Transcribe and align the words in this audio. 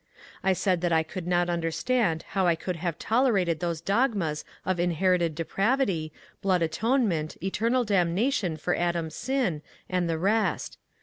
I 0.43 0.53
said 0.53 0.81
that 0.81 0.91
I 0.91 1.03
could 1.03 1.27
not 1.27 1.47
understand 1.47 2.23
how 2.29 2.47
I 2.47 2.55
could 2.55 2.77
have 2.77 2.97
tolerated 2.97 3.59
those 3.59 3.81
dogmas 3.81 4.43
of 4.65 4.79
inherited 4.79 5.35
depravity, 5.35 6.11
blood 6.41 6.63
atonement, 6.63 7.37
eternal 7.39 7.83
damnation 7.83 8.57
for 8.57 8.73
Adam's 8.75 9.13
sin, 9.13 9.61
and 9.87 10.09
the 10.09 10.17
rest. 10.17 10.79